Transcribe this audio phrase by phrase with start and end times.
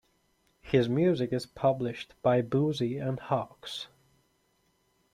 [0.63, 3.85] His music is published by Boosey and Hawkes.